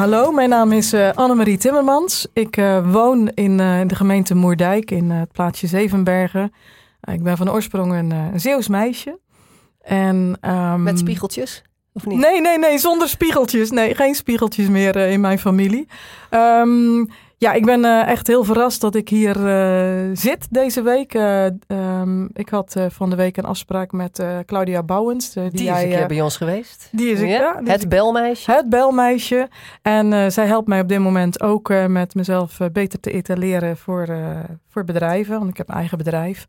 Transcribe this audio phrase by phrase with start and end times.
[0.00, 2.26] Hallo, mijn naam is uh, Annemarie Timmermans.
[2.32, 6.52] Ik uh, woon in uh, de gemeente Moerdijk in het plaatsje Zevenbergen.
[7.12, 9.18] ik ben van oorsprong een, een Zeeuws meisje.
[9.80, 11.62] En, um, Met spiegeltjes?
[11.92, 12.18] Of niet?
[12.18, 13.70] Nee, nee, nee, zonder spiegeltjes.
[13.70, 15.88] Nee, geen spiegeltjes meer in mijn familie.
[16.30, 17.10] Um,
[17.40, 21.14] ja, ik ben uh, echt heel verrast dat ik hier uh, zit deze week.
[21.14, 25.32] Uh, um, ik had van de week een afspraak met Claudia Bouwens.
[25.32, 26.88] die, die is jij, bij ons geweest.
[26.92, 27.60] Die is ik, ja.
[27.64, 28.52] het belmeisje.
[28.52, 29.48] Het belmeisje.
[29.82, 34.08] En zij helpt mij op dit moment ook met mezelf beter te etaleren voor,
[34.68, 35.38] voor bedrijven.
[35.38, 36.46] Want ik heb een eigen bedrijf.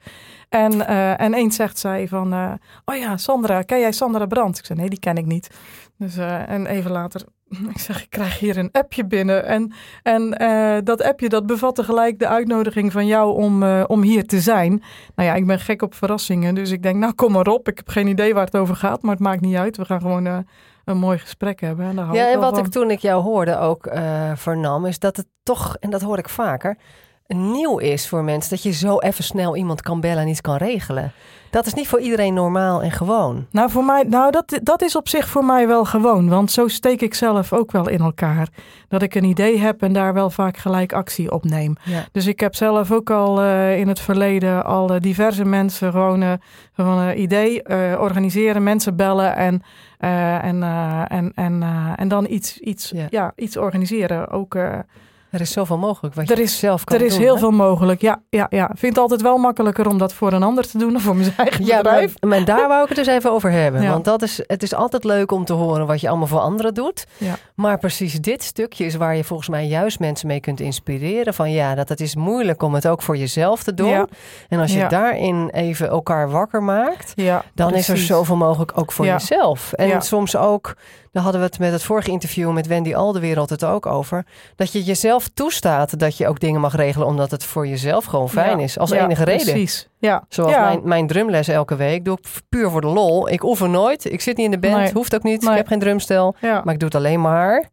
[0.49, 2.33] En, en eens zegt zij van,
[2.85, 4.57] oh ja, Sandra, ken jij Sandra Brandt?
[4.57, 5.49] Ik zei, nee, die ken ik niet.
[5.97, 7.21] Dus, en even later
[7.73, 9.45] ik zeg, ik krijg hier een appje binnen.
[9.45, 14.01] En, en uh, dat appje dat bevatte gelijk de uitnodiging van jou om, uh, om
[14.01, 14.83] hier te zijn.
[15.15, 16.55] Nou ja, ik ben gek op verrassingen.
[16.55, 17.67] Dus ik denk, nou kom maar op.
[17.67, 19.77] Ik heb geen idee waar het over gaat, maar het maakt niet uit.
[19.77, 20.37] We gaan gewoon uh,
[20.85, 21.85] een mooi gesprek hebben.
[21.85, 23.89] En ja, en wat ik toen ik jou hoorde ook
[24.35, 26.77] vernam, is dat het toch, en dat hoor ik vaker,
[27.33, 28.49] nieuw is voor mensen.
[28.49, 31.11] Dat je zo even snel iemand kan bellen en iets kan regelen.
[31.51, 33.45] Dat is niet voor iedereen normaal en gewoon.
[33.51, 36.29] Nou, voor mij, nou dat, dat is op zich voor mij wel gewoon.
[36.29, 38.47] Want zo steek ik zelf ook wel in elkaar.
[38.87, 41.75] Dat ik een idee heb en daar wel vaak gelijk actie op neem.
[41.83, 42.05] Ja.
[42.11, 46.21] Dus ik heb zelf ook al uh, in het verleden al uh, diverse mensen gewoon,
[46.21, 46.33] uh,
[46.73, 49.61] gewoon een idee organiseren, mensen bellen en,
[49.97, 50.63] en,
[51.07, 51.63] en, en,
[51.95, 53.07] en dan iets, iets, ja.
[53.09, 54.29] ja iets organiseren.
[54.29, 54.55] Ook
[55.31, 58.01] er is zoveel mogelijk wat je er is, zelf kan Er is heel veel mogelijk,
[58.01, 58.21] ja.
[58.29, 58.63] ja, ja.
[58.71, 61.15] Ik vind het altijd wel makkelijker om dat voor een ander te doen dan voor
[61.15, 62.13] mijn eigen ja, bedrijf.
[62.19, 63.87] Maar, maar daar wou ik het dus even over hebben.
[63.87, 66.73] Want dat is, het is altijd leuk om te horen wat je allemaal voor anderen
[66.73, 67.05] doet.
[67.17, 67.35] Ja.
[67.55, 71.33] Maar precies dit stukje is waar je volgens mij juist mensen mee kunt inspireren.
[71.33, 73.89] Van ja, dat het is moeilijk om het ook voor jezelf te doen.
[73.89, 74.07] Ja.
[74.49, 77.77] En als je daarin even elkaar wakker maakt, dan precies.
[77.77, 79.73] is er zoveel mogelijk ook voor jezelf.
[79.73, 80.75] En soms ook
[81.11, 84.25] daar hadden we het met het vorige interview met Wendy Aldewereld het ook over.
[84.55, 87.07] Dat je jezelf toestaat dat je ook dingen mag regelen.
[87.07, 88.77] Omdat het voor jezelf gewoon fijn is.
[88.79, 89.45] Als enige reden.
[89.45, 89.87] Precies.
[89.97, 90.23] Ja.
[90.29, 92.05] Zoals Mijn, mijn drumles elke week.
[92.05, 93.29] Doe ik puur voor de lol.
[93.29, 94.11] Ik oefen nooit.
[94.11, 94.91] Ik zit niet in de band.
[94.91, 95.43] Hoeft ook niet.
[95.43, 96.35] Ik heb geen drumstel.
[96.41, 97.69] Maar ik doe het alleen maar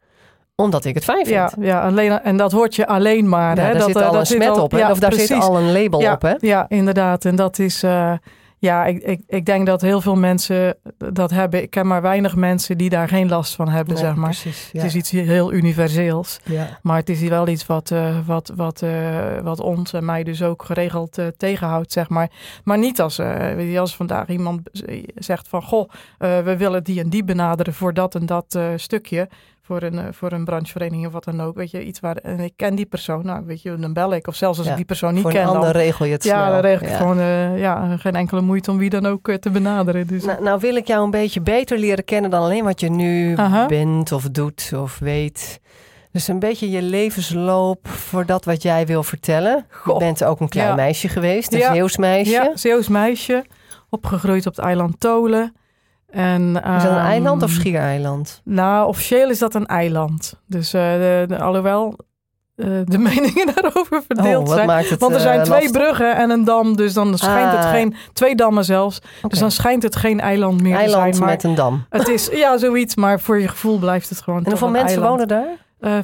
[0.62, 1.36] omdat ik het fijn vind.
[1.36, 3.48] Ja, ja alleen, en dat hoort je alleen maar.
[3.48, 3.54] hè?
[3.54, 4.70] Daar dat, zit al een smet op.
[4.70, 4.90] Hè?
[4.90, 6.22] of daar zit al een label op.
[6.22, 6.34] Hè?
[6.38, 7.24] Ja, inderdaad.
[7.24, 7.84] En dat is...
[7.84, 8.12] Uh,
[8.58, 10.76] ja, ik, ik, ik denk dat heel veel mensen
[11.12, 11.62] dat hebben.
[11.62, 14.30] Ik ken maar weinig mensen die daar geen last van hebben, zeg maar.
[14.30, 16.40] Precies, Het is iets heel universeels.
[16.44, 16.78] Ja.
[16.82, 20.42] Maar het is wel iets wat, uh, wat, wat, uh, wat ons en mij dus
[20.42, 22.30] ook geregeld uh, tegenhoudt, zeg maar.
[22.64, 23.20] Maar niet als,
[23.76, 24.60] als vandaag iemand
[25.14, 25.62] zegt van...
[25.62, 29.28] Goh, we willen die en die benaderen voor dat en dat stukje
[29.68, 31.56] voor een, eh, voor een branchevereniging of wat dan ook.
[31.56, 32.16] Weet je, iets waar.
[32.16, 34.26] En ik ken die persoon, nou weet je, dan bel ik.
[34.26, 35.44] Of zelfs als ik die persoon niet voor ken.
[35.44, 36.52] dan regel je het Ja, snel.
[36.52, 39.50] dan regel ik gewoon uh, ja, geen enkele moeite om wie dan ook uh, te
[39.50, 40.06] benaderen.
[40.06, 40.24] Dus.
[40.24, 43.36] Nou, nou, wil ik jou een beetje beter leren kennen dan alleen wat je nu
[43.36, 43.66] Aha.
[43.66, 45.60] bent of doet of weet.
[46.12, 49.66] Dus een beetje je levensloop voor dat wat jij wil vertellen.
[49.70, 49.98] Goh.
[49.98, 50.74] Je bent ook een klein ja.
[50.74, 51.72] meisje geweest, een ja.
[51.72, 52.32] Zeeuws meisje.
[52.32, 53.44] Ja, Zeeuws meisje.
[53.90, 55.54] Opgegroeid op het eiland Tolen.
[56.10, 58.40] En, is dat een um, eiland of schiereiland?
[58.44, 60.40] Nou, officieel is dat een eiland.
[60.46, 61.96] Dus uh, de, de, alhoewel
[62.56, 64.70] uh, de meningen daarover verdeeld oh, zijn.
[64.70, 65.80] Het, Want er zijn uh, twee lastig.
[65.80, 67.56] bruggen en een dam, dus dan schijnt Ah.
[67.58, 67.94] het geen...
[68.12, 68.98] Twee dammen zelfs.
[69.28, 71.18] Dus dan schijnt het geen eiland meer Eiland te zijn.
[71.18, 71.86] Maar met een dam.
[71.88, 75.10] het is, ja, zoiets, maar voor je gevoel blijft het gewoon En hoeveel mensen eiland.
[75.10, 75.66] wonen daar?
[75.80, 75.98] Eh,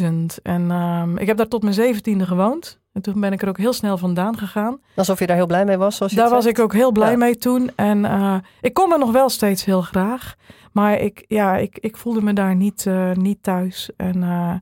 [0.00, 0.06] 25.000.
[0.42, 2.80] En um, ik heb daar tot mijn zeventiende gewoond.
[2.96, 4.78] En toen ben ik er ook heel snel vandaan gegaan.
[4.94, 6.58] Alsof je daar heel blij mee was, zoals je Daar was zegt?
[6.58, 7.16] ik ook heel blij Ja.
[7.16, 7.70] mee toen.
[7.74, 10.34] En uh, ik kom er nog wel steeds heel graag.
[10.72, 13.90] Maar ik, ja, ik, ik voelde me daar niet, uh, niet thuis.
[13.96, 14.54] En, uh,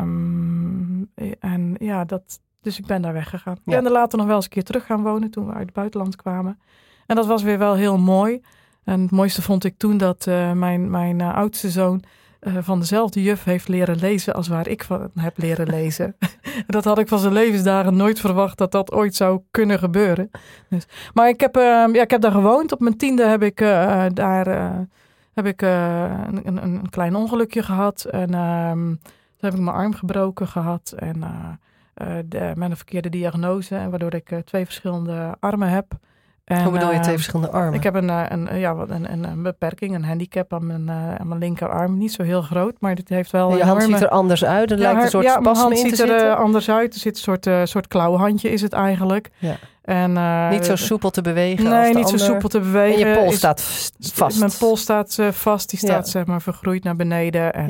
[0.00, 1.10] um,
[1.40, 2.22] en ja, dat,
[2.60, 3.54] dus ik ben daar weggegaan.
[3.54, 3.76] Ik Ja.
[3.76, 5.72] ben er later nog wel eens een keer terug gaan wonen toen we uit het
[5.72, 6.58] buitenland kwamen.
[7.06, 8.40] En dat was weer wel heel mooi.
[8.84, 12.02] En het mooiste vond ik toen dat mijn, mijn oudste zoon
[12.42, 16.16] uh, van dezelfde juf heeft leren lezen als waar ik van heb leren lezen.
[16.66, 20.30] dat had ik van zijn levensdagen nooit verwacht dat dat ooit zou kunnen gebeuren.
[20.68, 21.62] Dus, maar ik heb, uh,
[21.92, 22.72] ja, ik heb daar gewoond.
[22.72, 24.46] Op mijn tiende heb ik uh, daar
[25.34, 28.04] heb ik, een, een, klein ongelukje gehad.
[28.04, 29.00] En toen
[29.40, 30.94] heb ik mijn arm gebroken gehad.
[30.96, 31.20] En
[32.24, 33.88] de, met een verkeerde diagnose.
[33.90, 35.98] Waardoor ik twee verschillende armen heb.
[36.44, 37.74] En, Hoe bedoel je twee verschillende armen?
[37.74, 41.40] Ik heb een, een, ja, een, een, een beperking, een handicap aan mijn, aan mijn
[41.40, 41.98] linkerarm.
[41.98, 43.48] Niet zo heel groot, maar dit heeft wel.
[43.50, 43.80] je enorme...
[43.80, 44.70] hand ziet er anders uit.
[44.70, 46.94] Er lijkt een soort ja, mijn hand ziet er anders uit.
[46.94, 49.30] Er zit een soort, uh, soort klauwhandje is het eigenlijk.
[49.38, 49.56] Ja.
[49.82, 51.64] En, uh, niet zo soepel te bewegen.
[51.64, 52.20] Nee, als de niet ander.
[52.20, 53.06] zo soepel te bewegen.
[53.06, 53.62] En je pols staat
[53.98, 54.38] vast.
[54.38, 55.70] Mijn pols staat uh, vast.
[55.70, 57.52] Die staat zeg maar vergroeid naar beneden.
[57.52, 57.68] En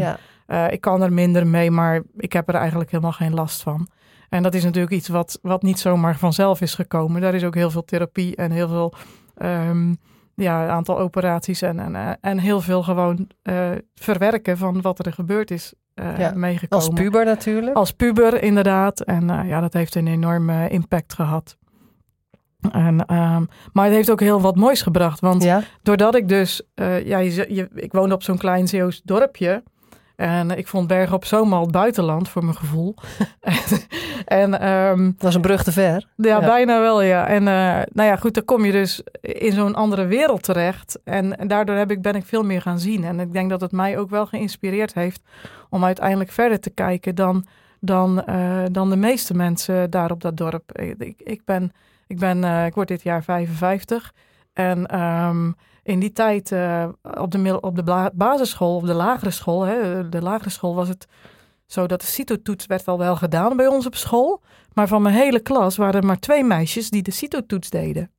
[0.48, 0.68] ja.
[0.68, 3.88] ik kan er minder mee, maar ik heb er eigenlijk helemaal geen last van.
[4.32, 7.20] En dat is natuurlijk iets wat, wat niet zomaar vanzelf is gekomen.
[7.20, 8.94] Daar is ook heel veel therapie en heel veel
[9.42, 9.96] um,
[10.34, 13.28] ja, aantal operaties en, en, en heel veel gewoon
[13.94, 16.32] verwerken van wat er gebeurd is ja.
[16.34, 16.86] meegekomen.
[16.86, 17.76] Als puber natuurlijk.
[17.76, 19.00] Als puber, inderdaad.
[19.00, 21.56] En ja, dat heeft een enorme impact gehad.
[22.70, 25.20] En, um, maar het heeft ook heel wat moois gebracht.
[25.20, 25.62] Want ja?
[25.82, 29.62] doordat ik dus, uh, ja, je, je, ik woonde op zo'n klein Zeeuws dorpje.
[30.22, 32.94] En ik vond Bergen op Zoom al het buitenland voor mijn gevoel.
[34.24, 36.08] en, um, dat was een brug te ver.
[36.16, 36.46] Ja, ja.
[36.46, 37.26] bijna wel, ja.
[37.26, 40.98] En uh, nou ja, goed, dan kom je dus in zo'n andere wereld terecht.
[41.04, 43.04] En, en daardoor heb ik, ben ik veel meer gaan zien.
[43.04, 45.22] En ik denk dat het mij ook wel geïnspireerd heeft
[45.70, 47.46] om uiteindelijk verder te kijken dan,
[47.80, 50.78] dan, uh, dan de meeste mensen daar op dat dorp.
[50.78, 51.72] Ik, ik ben
[52.06, 54.12] ik, ben, uh, ik word dit jaar 55.
[54.52, 56.88] En um, in die tijd uh,
[57.18, 61.06] op de, op de basisschool, op de lagere school, hè, de lagere school was het
[61.66, 64.42] zo dat de CITO-toets werd al wel gedaan bij ons op school.
[64.72, 68.10] Maar van mijn hele klas waren er maar twee meisjes die de CITO-toets deden.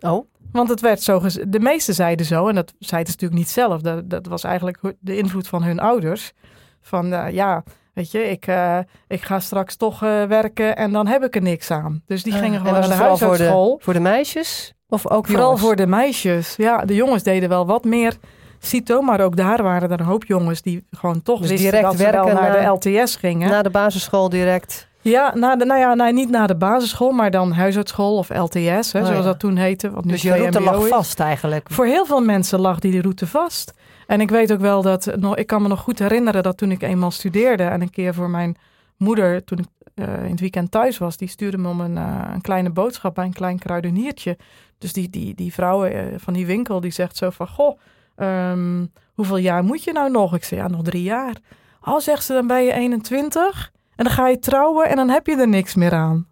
[0.00, 0.26] Oh.
[0.52, 3.80] Want het werd zo, de meesten zeiden zo, en dat zeiden ze natuurlijk niet zelf.
[3.80, 6.32] Dat, dat was eigenlijk de invloed van hun ouders.
[6.80, 7.62] Van uh, ja,
[7.94, 8.78] Weet je, ik, uh,
[9.08, 12.02] ik ga straks toch uh, werken en dan heb ik er niks aan.
[12.06, 13.68] Dus die gingen gewoon naar de huisartschool.
[13.68, 14.74] Voor de, voor de meisjes?
[14.94, 15.62] Of ook Vooral jongens?
[15.62, 16.54] voor de meisjes.
[16.56, 18.16] Ja, de jongens deden wel wat meer
[18.58, 21.84] CITO, maar ook daar waren er een hoop jongens die gewoon toch dus wisten direct
[21.84, 23.50] dat ze werken wel naar na, de LTS gingen.
[23.50, 24.88] Na de basisschool direct?
[25.00, 29.00] Ja, na de, nou ja, niet na de basisschool, maar dan huisartschool of LTS, hè,
[29.00, 29.22] oh, zoals ja.
[29.22, 29.90] dat toen heette.
[29.90, 31.68] Wat nu dus je route lag vast eigenlijk?
[31.70, 33.74] Voor heel veel mensen lag die route vast.
[34.06, 36.82] En ik weet ook wel dat, ik kan me nog goed herinneren dat toen ik
[36.82, 38.56] eenmaal studeerde en een keer voor mijn
[38.96, 42.20] moeder, toen ik uh, in het weekend thuis was, die stuurde me om een, uh,
[42.32, 44.36] een kleine boodschap bij een klein kruideniertje.
[44.78, 47.78] Dus die, die, die vrouw uh, van die winkel, die zegt zo van, goh,
[48.16, 50.34] um, hoeveel jaar moet je nou nog?
[50.34, 51.36] Ik zei, ja, nog drie jaar.
[51.82, 55.26] Oh, zegt ze, dan ben je 21 en dan ga je trouwen en dan heb
[55.26, 56.26] je er niks meer aan.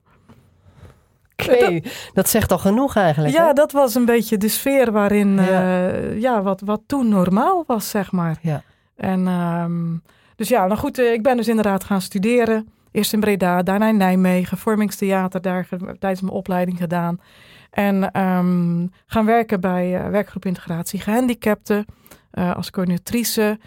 [1.37, 1.81] Okay.
[1.81, 3.35] Dat, dat, zegt al genoeg eigenlijk.
[3.35, 3.53] Ja, hè?
[3.53, 7.91] dat was een beetje de sfeer waarin, ja, uh, ja wat, wat toen normaal was,
[7.91, 8.37] zeg maar.
[8.41, 8.63] Ja.
[8.97, 10.03] En um,
[10.37, 12.69] dus ja, nou goed, ik ben dus inderdaad gaan studeren.
[12.93, 15.69] Eerst in Breda, daarna in Nijmegen, vormingstheater, daar
[15.99, 17.21] tijdens mijn opleiding gedaan.
[17.71, 21.85] En um, gaan werken bij uh, werkgroep integratie gehandicapten
[22.33, 23.59] als coördinatrice.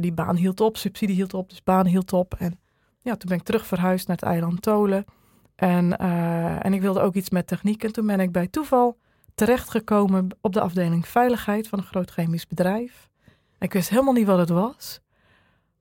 [0.00, 2.34] die baan hield op, subsidie hield op, dus baan hield op.
[2.38, 2.60] En
[3.00, 5.04] ja, toen ben ik terug verhuisd naar het eiland Tolen.
[5.56, 5.98] En,
[6.62, 7.84] en ik wilde ook iets met techniek.
[7.84, 8.98] En toen ben ik bij toeval
[9.34, 13.08] terechtgekomen op de afdeling veiligheid van een groot chemisch bedrijf.
[13.58, 15.00] Ik wist helemaal niet wat het was.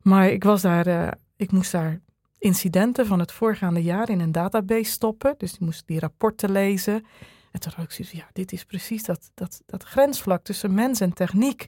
[0.01, 1.99] Maar ik was daar, ik moest daar
[2.41, 5.35] incidenten van het voorgaande jaar in een database stoppen.
[5.38, 7.05] Dus ik moest die rapporten lezen.
[7.51, 10.99] En toen had ik zoiets ja, dit is precies dat, dat, dat grensvlak tussen mens
[10.99, 11.67] en techniek.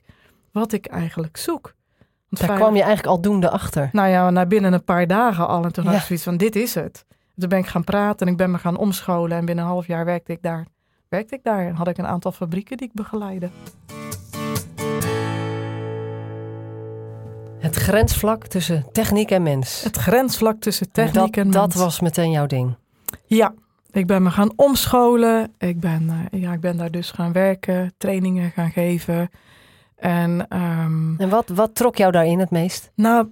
[0.52, 1.74] Wat ik eigenlijk zoek.
[2.28, 3.88] Want daar kwam je eigenlijk aldoende achter.
[3.92, 5.64] Nou ja, na binnen een paar dagen al.
[5.64, 5.90] En toen ja.
[5.90, 7.04] had ik zoiets van, dit is het.
[7.36, 9.38] Toen ben ik gaan praten en ik ben me gaan omscholen.
[9.38, 10.66] En binnen een half jaar werkte ik daar.
[11.08, 13.50] Werkte ik daar en had ik een aantal fabrieken die ik begeleidde.
[17.64, 19.82] Het grensvlak tussen techniek en mens.
[19.82, 21.54] Het grensvlak tussen techniek dat, en mens.
[21.56, 22.76] Dat was meteen jouw ding.
[23.26, 23.54] Ja,
[23.90, 25.52] ik ben me gaan omscholen.
[25.58, 29.30] Ik ben, uh, ja, ik ben daar dus gaan werken, trainingen gaan geven.
[29.96, 32.90] En, um, en wat, wat trok jou daarin het meest?
[32.94, 33.28] Nou,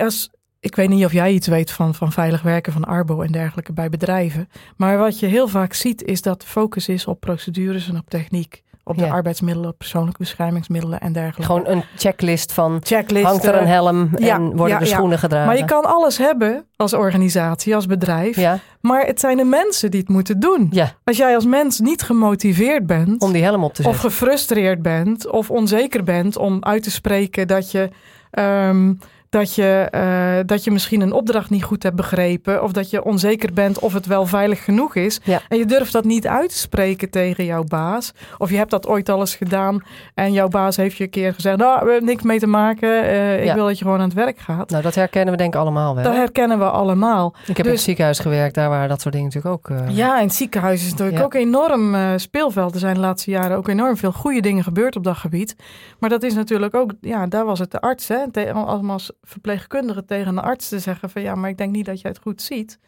[0.00, 3.32] als, ik weet niet of jij iets weet van, van veilig werken van Arbo en
[3.32, 4.48] dergelijke bij bedrijven.
[4.76, 8.10] Maar wat je heel vaak ziet is dat de focus is op procedures en op
[8.10, 8.62] techniek.
[8.88, 9.12] Op de Ja.
[9.12, 11.42] arbeidsmiddelen, persoonlijke beschermingsmiddelen en dergelijke.
[11.42, 13.24] Gewoon een checklist van checklist.
[13.26, 15.46] hangt er een helm ja, en worden ja, de schoenen gedragen.
[15.46, 18.36] Maar je kan alles hebben als organisatie, als bedrijf.
[18.36, 20.68] Ja, Maar het zijn de mensen die het moeten doen.
[20.70, 24.10] ja, Als jij als mens niet gemotiveerd bent, om die helm op te of zetten.
[24.10, 27.88] gefrustreerd bent, of onzeker bent om uit te spreken dat je,
[28.30, 28.92] ehm,
[29.28, 33.04] dat, je, eh, dat je misschien een opdracht niet goed hebt begrepen, of dat je
[33.04, 35.40] onzeker bent of het wel veilig genoeg is, Ja.
[35.48, 38.86] en je durft dat niet uit te spreken tegen jouw baas, of je hebt dat
[38.86, 39.82] ooit al eens gedaan
[40.14, 43.02] en jouw baas heeft je een keer gezegd, nou, we hebben niks mee te maken,
[43.04, 43.54] eh, ik Ja.
[43.54, 44.70] wil dat je gewoon aan het werk gaat.
[44.70, 46.04] Nou, dat herkennen we denk ik allemaal wel.
[46.04, 47.34] Dat herkennen we allemaal.
[47.40, 49.76] ik heb in dus- het ziekenhuis gewerkt, daar waren dat soort dingen natuurlijk ook.
[49.78, 51.24] eh, Ja, in het ziekenhuis is natuurlijk Ja.
[51.24, 52.74] ook enorm speelveld.
[52.74, 55.56] Er zijn de laatste jaren ook enorm veel goede dingen gebeurd op dat gebied.
[55.98, 60.28] Maar dat is natuurlijk ook, ja, daar was het de arts, hè, als verpleegkundige tegen
[60.28, 62.78] een arts te zeggen van ja, maar ik denk niet dat jij het goed ziet.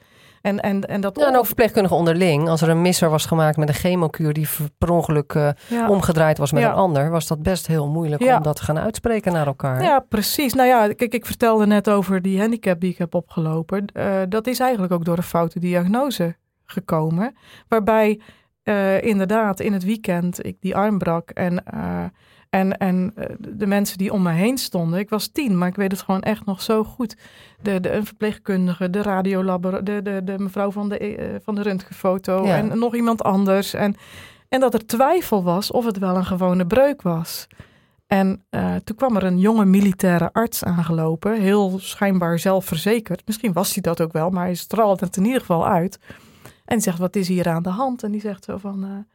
[0.43, 2.49] En, en, en, dat ja, en ook verpleegkundigen onderling.
[2.49, 5.51] Als er een misser was gemaakt met een chemokuur die per ongeluk uh,
[5.89, 9.33] omgedraaid was met een ander, was dat best heel moeilijk om dat te gaan uitspreken
[9.33, 9.83] naar elkaar.
[9.83, 10.55] Ja, precies.
[10.55, 13.85] Nou ja, kijk, ik vertelde net over die handicap die ik heb opgelopen.
[13.93, 17.37] Uh, dat is eigenlijk ook door een foute diagnose gekomen.
[17.69, 18.21] Waarbij
[18.65, 21.63] uh, inderdaad in het weekend ik die arm brak en
[22.51, 25.77] en, en eh, de mensen die om me heen stonden, ik was tien, maar ik
[25.77, 27.17] weet het gewoon echt nog zo goed.
[27.63, 31.63] De, de, een verpleegkundige, de radiolabber, de, de, de mevrouw van de, uh, van de
[31.63, 33.75] röntgenfoto en nog iemand anders.
[33.75, 33.95] En,
[34.49, 37.47] en dat er twijfel was of het wel een gewone breuk was.
[38.07, 43.23] En uh, toen kwam er een jonge militaire arts aangelopen, heel schijnbaar zelfverzekerd.
[43.27, 45.99] Misschien was hij dat ook wel, maar hij straalde het in ieder geval uit.
[46.65, 48.03] En die zegt, wat is hier aan de hand?
[48.03, 49.07] En die zegt zo van,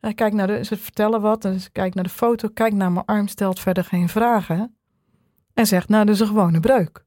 [0.00, 2.92] hij kijkt naar de, ze vertellen wat en ze kijkt naar de foto, kijkt naar
[2.92, 4.76] mijn arm, stelt verder geen vragen.
[5.54, 7.04] En zegt, nou, dat is een gewone breuk.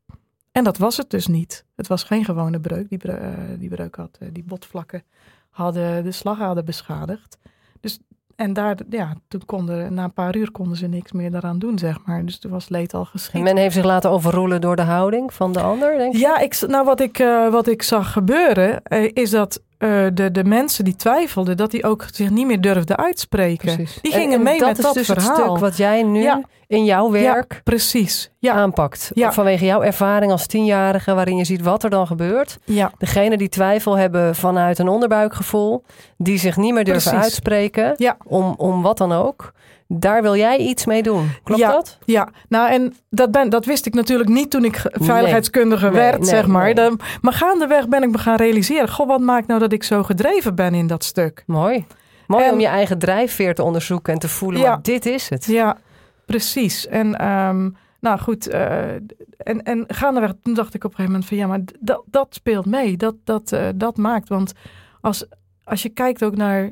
[0.51, 1.65] En dat was het dus niet.
[1.75, 2.89] Het was geen gewone breuk.
[2.89, 5.03] Die, breuk, uh, die breuk had, uh, die botvlakken
[5.49, 7.37] hadden de slagader beschadigd.
[7.79, 7.99] Dus,
[8.35, 11.77] en daar, ja, toen konden, na een paar uur konden ze niks meer daaraan doen,
[11.77, 12.25] zeg maar.
[12.25, 13.41] Dus toen was leed al geschied.
[13.41, 16.19] Men heeft zich laten overroelen door de houding van de ander, denk je?
[16.19, 18.83] Ja, ik, nou, wat ik, uh, wat ik zag gebeuren,
[19.13, 22.97] is dat uh, de, de mensen die twijfelden, dat die ook zich niet meer durfden
[22.97, 23.75] uitspreken.
[23.75, 24.01] Precies.
[24.01, 25.35] Die gingen mee met dat dus verhaal.
[25.35, 26.31] Het stuk wat jij nu
[26.67, 28.31] in jouw werk ja, precies.
[28.39, 28.53] Ja.
[28.53, 29.11] aanpakt.
[29.15, 32.57] Vanwege jouw ervaring als tienjarige, waarin je ziet wat er dan gebeurt.
[32.65, 32.91] Ja.
[32.97, 35.83] Degene die twijfel hebben vanuit een onderbuikgevoel,
[36.17, 39.51] die zich niet meer durven uitspreken, om, om wat dan ook.
[39.93, 41.29] Daar wil jij iets mee doen.
[41.43, 41.97] Klopt ja, dat?
[42.05, 46.47] Ja, nou en dat, ben, dat wist ik natuurlijk niet toen ik veiligheidskundige werd, zeg
[46.47, 46.73] maar.
[46.73, 48.89] De, maar gaandeweg ben ik me gaan realiseren.
[48.89, 51.43] Goh, wat maakt nou dat ik zo gedreven ben in dat stuk?
[51.45, 51.85] Mooi.
[52.27, 55.45] Mooi om je eigen drijfveer te onderzoeken en te voelen, ja, dit is het.
[55.45, 55.77] Ja,
[56.25, 56.87] precies.
[56.87, 58.91] En um, nou goed, uh,
[59.37, 62.27] en, en gaandeweg, toen dacht ik op een gegeven moment van ja, maar dat, dat
[62.29, 62.97] speelt mee.
[62.97, 64.53] Dat, dat, uh, dat maakt, want
[65.01, 65.25] als,
[65.63, 66.71] als je kijkt ook naar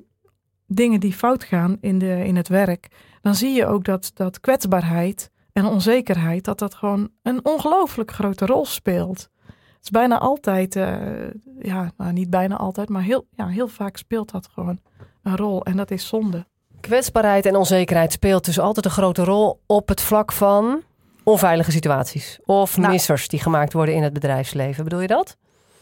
[0.67, 2.87] dingen die fout gaan in, de, in het werk
[3.21, 8.45] dan zie je ook dat, dat kwetsbaarheid en onzekerheid, dat dat gewoon een ongelooflijk grote
[8.45, 9.29] rol speelt.
[9.47, 10.95] Het is bijna altijd, uh,
[11.59, 14.79] ja, nou, niet bijna altijd, maar heel, ja, heel vaak speelt dat gewoon
[15.23, 16.45] een rol en dat is zonde.
[16.79, 20.81] Kwetsbaarheid en onzekerheid speelt dus altijd een grote rol op het vlak van
[21.23, 24.83] onveilige situaties of nou, missers die gemaakt worden in het bedrijfsleven.
[24.83, 25.37] Bedoel je dat?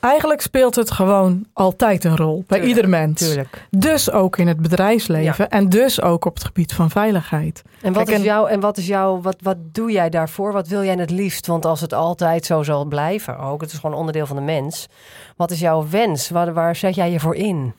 [0.07, 3.19] Eigenlijk speelt het gewoon altijd een rol bij ieder mens.
[3.19, 3.67] Tuurlijk.
[3.69, 7.63] Dus ook in het bedrijfsleven en dus ook op het gebied van veiligheid.
[7.81, 10.53] En wat is jouw en wat is jouw wat, wat doe jij daarvoor?
[10.53, 11.47] Wat wil jij het liefst?
[11.47, 14.87] Want als het altijd zo zal blijven, ook het is gewoon onderdeel van de mens.
[15.35, 16.29] Wat is jouw wens?
[16.29, 17.73] Waar, waar zet jij je voor in?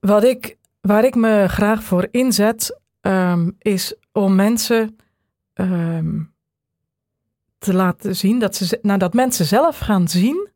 [0.00, 4.96] Wat ik, waar ik me graag voor inzet, um, is om mensen.
[5.54, 6.27] Um,
[7.58, 10.48] te laten zien, dat, ze, nou, dat mensen zelf gaan zien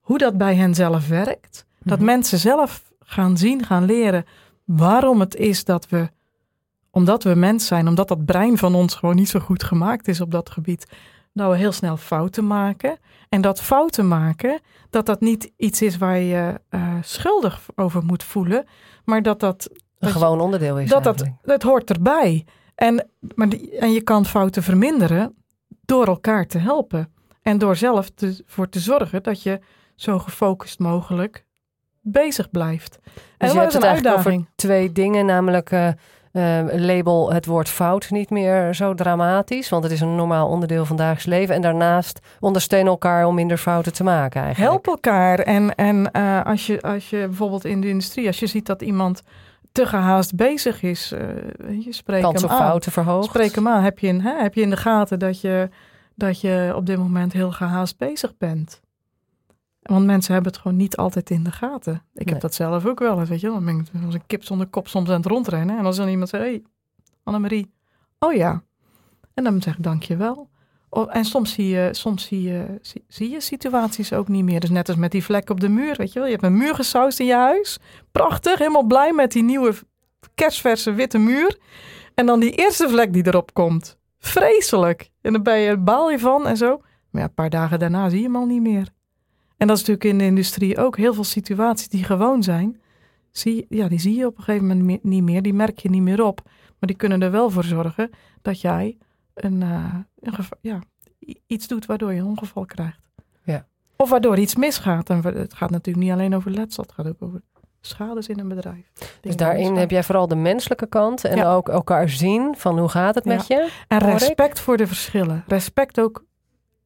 [0.00, 1.66] hoe dat bij hen zelf werkt.
[1.82, 2.06] Dat mhm.
[2.06, 4.24] mensen zelf gaan zien, gaan leren
[4.64, 6.10] waarom het is dat we,
[6.90, 10.20] omdat we mens zijn, omdat dat brein van ons gewoon niet zo goed gemaakt is
[10.20, 10.86] op dat gebied,
[11.32, 12.98] nou we heel snel fouten maken.
[13.28, 18.22] En dat fouten maken, dat dat niet iets is waar je uh, schuldig over moet
[18.22, 18.64] voelen,
[19.04, 19.70] maar dat dat...
[19.98, 20.88] Een gewoon onderdeel is.
[20.88, 22.46] Dat, dat, dat hoort erbij.
[22.74, 25.34] En, maar die, en je kan fouten verminderen
[25.90, 27.12] door elkaar te helpen.
[27.42, 29.60] En door zelf ervoor te zorgen dat je
[29.94, 31.44] zo gefocust mogelijk
[32.00, 32.98] bezig blijft.
[33.02, 35.88] Dus en je hebt het eigenlijk over twee dingen, namelijk uh,
[36.32, 40.84] uh, label het woord fout niet meer zo dramatisch, want het is een normaal onderdeel
[40.84, 41.54] van dagelijks leven.
[41.54, 44.72] En daarnaast ondersteunen elkaar om minder fouten te maken eigenlijk.
[44.72, 45.38] Help elkaar.
[45.38, 48.82] En, en uh, als, je, als je bijvoorbeeld in de industrie, als je ziet dat
[48.82, 49.22] iemand
[49.72, 51.12] te gehaast bezig is.
[51.12, 53.28] Uh, je spreekt Kans hem op fouten verhoogd.
[53.28, 53.82] Spreek hem aan.
[53.82, 55.68] Heb je, in, hè, heb je in de gaten dat je,
[56.14, 58.80] dat je op dit moment heel gehaast bezig bent?
[59.82, 62.02] Want mensen hebben het gewoon niet altijd in de gaten.
[62.14, 63.46] Ik heb dat zelf ook wel eens, weet je.
[63.46, 65.78] Dan ben ik als een kip zonder kop soms aan het rondrennen.
[65.78, 66.62] En als dan iemand zegt, hé, hey,
[67.22, 67.72] Annemarie.
[68.18, 68.62] Oh ja.
[69.34, 70.34] En dan zeg ik, dank je wel.
[70.34, 70.49] Oh,
[70.90, 74.60] en soms zie je, soms zie je, zie, zie, je situaties ook niet meer.
[74.60, 76.28] Dus net als met die vlek op de muur, weet je wel.
[76.28, 77.78] Je hebt een muur gesausd in je huis.
[78.12, 79.74] Prachtig, helemaal blij met die nieuwe
[80.34, 81.58] kerstverse witte muur.
[82.14, 83.98] En dan die eerste vlek die erop komt.
[84.18, 85.10] Vreselijk.
[85.20, 86.80] En dan ben je, baal je van en zo.
[87.10, 88.88] Maar ja, een paar dagen daarna zie je hem al niet meer.
[89.56, 92.80] En dat is natuurlijk in de industrie ook heel veel situaties die gewoon zijn.
[93.30, 95.42] Zie, ja, die zie je op een gegeven moment niet meer.
[95.42, 96.40] Die merk je niet meer op.
[96.44, 98.10] Maar die kunnen er wel voor zorgen
[98.42, 98.98] dat jij
[99.34, 100.78] een, uh, een ja,
[101.46, 103.00] iets doet waardoor je een ongeval krijgt.
[103.44, 103.66] Ja.
[103.96, 105.10] Of waardoor iets misgaat.
[105.10, 107.40] En het gaat natuurlijk niet alleen over letsel, het gaat ook over
[107.80, 108.92] schades in een bedrijf.
[109.20, 113.14] Dus daarin heb jij vooral de menselijke kant en ook elkaar zien van hoe gaat
[113.14, 113.70] het met je.
[113.88, 115.44] En respect voor de verschillen.
[115.46, 116.24] Respect ook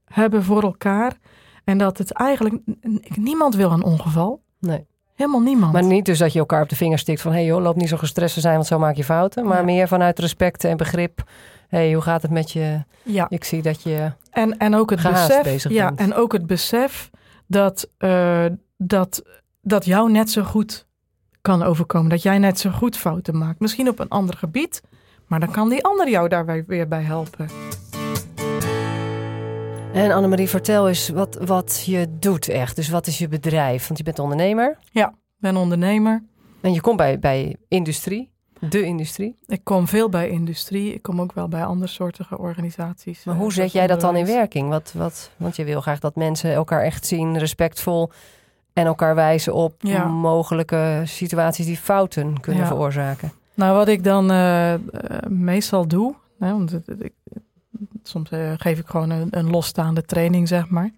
[0.04, 1.16] hebben voor elkaar.
[1.64, 2.54] En dat het eigenlijk,
[3.14, 4.42] niemand wil een ongeval.
[4.58, 4.86] Nee.
[5.14, 5.72] Helemaal niemand.
[5.72, 7.32] Maar niet dus dat je elkaar op de vinger stikt van...
[7.32, 9.46] hé hey joh, loop niet zo gestrest te zijn, want zo maak je fouten.
[9.46, 11.22] Maar meer vanuit respect en begrip.
[11.74, 12.84] Hé, hey, hoe gaat het met je?
[13.02, 13.26] Ja.
[13.28, 17.10] Ik zie dat je en, en ook het besef, ja, En ook het besef
[17.46, 19.22] dat, uh, dat,
[19.60, 20.86] dat jou net zo goed
[21.40, 22.10] kan overkomen.
[22.10, 23.60] Dat jij net zo goed fouten maakt.
[23.60, 24.82] Misschien op een ander gebied,
[25.26, 27.48] maar dan kan die ander jou daar weer bij helpen.
[29.92, 32.76] En Annemarie, vertel eens wat, wat je doet echt.
[32.76, 33.86] Dus wat is je bedrijf?
[33.86, 34.78] Want je bent ondernemer.
[34.90, 36.24] Ja, ik ben ondernemer.
[36.60, 39.36] En je komt bij, bij industrie, de industrie.
[39.46, 40.94] Ik kom veel bij industrie.
[40.94, 43.24] Ik kom ook wel bij andere soortige organisaties.
[43.24, 44.68] Maar hoe eh, zet jij dat dan in werking?
[44.68, 48.10] Wat, wat, want je wil graag dat mensen elkaar echt zien, respectvol
[48.72, 53.32] en elkaar wijzen op mogelijke situaties die fouten kunnen veroorzaken.
[53.54, 54.74] Nou, wat ik dan uh,
[55.28, 57.12] meestal doe, hè, want ik,
[58.02, 60.90] soms uh, geef ik gewoon een, een, losstaande training, zeg maar.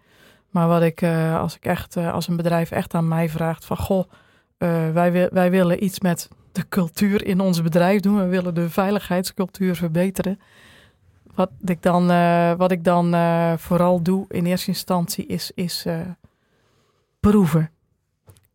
[0.50, 1.02] Maar wat ik,
[1.38, 4.04] als ik echt, als een bedrijf echt aan mij vraagt van, goh,
[4.92, 9.76] wij, wij willen iets met de cultuur in ons bedrijf doen, we willen de veiligheidscultuur
[9.76, 10.40] verbeteren.
[11.34, 12.06] Wat ik dan,
[12.56, 13.14] wat ik dan
[13.58, 15.86] vooral doe in eerste instantie is, is
[17.20, 17.70] proeven.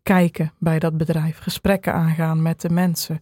[0.04, 3.22] Kijken bij dat bedrijf, gesprekken aangaan met de mensen.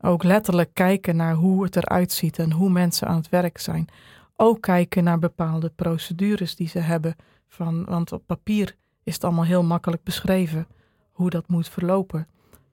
[0.00, 3.88] Ook letterlijk kijken naar hoe het eruit ziet en hoe mensen aan het werk zijn.
[4.36, 7.16] Ook kijken naar bepaalde procedures die ze hebben.
[7.48, 10.66] Van, want op papier is het allemaal heel makkelijk beschreven
[11.12, 12.26] hoe dat moet verlopen.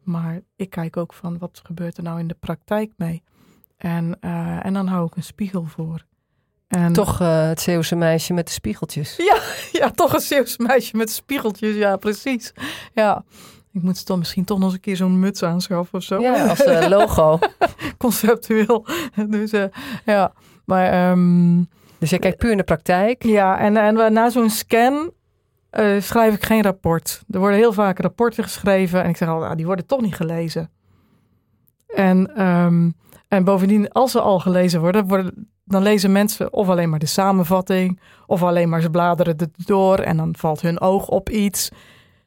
[0.04, 3.24] Maar ik kijk ook van wat gebeurt er nou in de praktijk mee.
[3.78, 6.06] En, uh, en dan hou ik een spiegel voor.
[6.68, 6.94] En...
[6.94, 9.16] Toch uh, het Zeeuwse meisje met de spiegeltjes.
[9.32, 9.38] Ja,
[9.72, 11.76] ja, toch een Zeeuwse meisje met spiegeltjes.
[11.76, 12.54] Ja, precies.
[12.94, 13.24] Ja.
[13.72, 16.22] Ik moet dan misschien toch nog eens een keer zo'n muts aanschaffen of zo.
[16.22, 17.40] Ja, als uh, logo.
[17.98, 18.86] Conceptueel.
[19.28, 19.64] Dus uh,
[20.06, 20.34] ja,
[20.66, 21.12] maar...
[21.12, 21.70] Um,
[22.00, 23.24] dus jij kijkt puur in de praktijk?
[23.24, 25.12] Ja, en, en na zo'n scan
[25.80, 27.24] uh, schrijf ik geen rapport.
[27.30, 30.16] Er worden heel vaak rapporten geschreven en ik zeg al, ah, die worden toch niet
[30.16, 30.70] gelezen.
[31.88, 32.94] En, um,
[33.28, 37.06] en bovendien, als ze al gelezen worden, worden dan lezen mensen of alleen maar de
[37.06, 41.72] samenvatting, of alleen maar ze bladeren het door en dan valt hun oog op iets.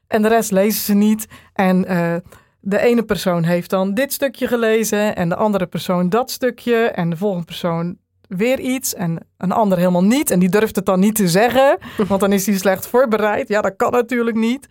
[0.07, 1.27] En de rest lezen ze niet.
[1.53, 2.15] En uh,
[2.59, 7.09] de ene persoon heeft dan dit stukje gelezen en de andere persoon dat stukje en
[7.09, 10.31] de volgende persoon weer iets en een ander helemaal niet.
[10.31, 13.47] En die durft het dan niet te zeggen, want dan is hij slecht voorbereid.
[13.47, 14.67] Ja, dat kan natuurlijk niet.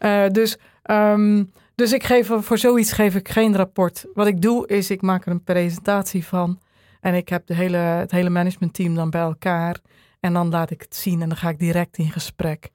[0.00, 0.58] Uh, dus,
[0.90, 4.06] um, dus ik geef, voor zoiets geef ik geen rapport.
[4.14, 6.58] Wat ik doe is, ik maak er een presentatie van.
[7.00, 9.76] En ik heb de hele, het hele managementteam dan bij elkaar.
[10.20, 12.70] En dan laat ik het zien en dan ga ik direct in gesprek.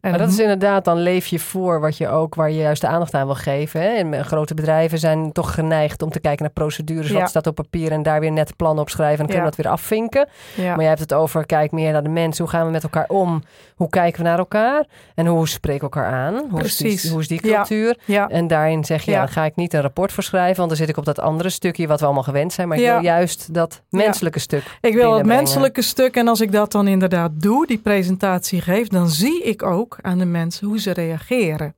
[0.00, 2.80] En maar dat is inderdaad, dan leef je voor wat je ook, waar je juist
[2.80, 3.80] de aandacht aan wil geven.
[3.80, 3.88] Hè?
[3.88, 7.92] En grote bedrijven zijn toch geneigd om te kijken naar procedures, wat staat op papier
[7.92, 10.28] en daar weer net plannen op schrijven en dan kunnen we dat weer afvinken.
[10.56, 13.08] Maar jij hebt het over, kijk meer naar de mensen, hoe gaan we met elkaar
[13.08, 13.42] om?
[13.74, 14.84] Hoe kijken we naar elkaar?
[15.14, 16.34] En hoe spreken we elkaar aan?
[16.34, 16.94] Hoe Precies.
[16.94, 17.98] Is die, hoe is die cultuur?
[18.28, 20.78] En daarin zeg je, ja, dan ga ik niet een rapport voor schrijven, want dan
[20.78, 22.68] zit ik op dat andere stukje wat we allemaal gewend zijn.
[22.68, 24.78] Maar ik wil juist dat menselijke stuk.
[24.80, 28.88] Ik wil dat menselijke stuk en als ik dat dan inderdaad doe, die presentatie geef,
[28.88, 31.74] dan zie ik ook aan de mensen hoe ze reageren.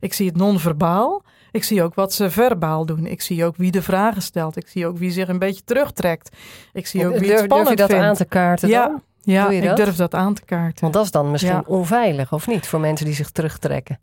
[0.00, 1.22] Ik zie het non-verbaal.
[1.52, 3.06] Ik zie ook wat ze verbaal doen.
[3.06, 4.56] Ik zie ook wie de vragen stelt.
[4.56, 6.36] Ik zie ook wie zich een beetje terugtrekt.
[6.72, 9.02] Ik zie ook wie durf, het spannend Durf je dat aan te kaarten ja, dan?
[9.22, 10.80] Ja, ik durf dat aan te kaarten.
[10.80, 12.66] Want dat is dan misschien onveilig, of niet?
[12.66, 14.00] Voor mensen die zich terugtrekken.